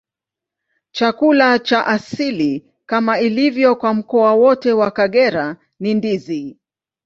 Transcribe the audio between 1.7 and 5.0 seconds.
asili, kama ilivyo kwa mkoa wote wa